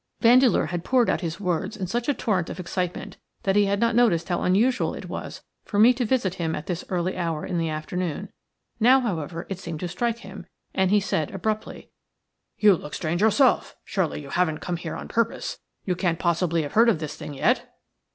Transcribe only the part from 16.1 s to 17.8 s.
possibly have heard of this thing yet?"